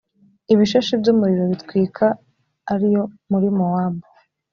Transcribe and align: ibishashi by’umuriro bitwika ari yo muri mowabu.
ibishashi 0.53 0.93
by’umuriro 1.01 1.43
bitwika 1.51 2.05
ari 2.73 2.87
yo 2.95 3.03
muri 3.31 3.47
mowabu. 3.57 4.03